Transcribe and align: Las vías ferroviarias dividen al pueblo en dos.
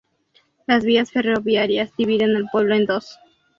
Las 0.65 0.83
vías 0.83 1.11
ferroviarias 1.11 1.91
dividen 1.95 2.35
al 2.35 2.47
pueblo 2.51 2.73
en 2.73 2.87
dos. 2.87 3.19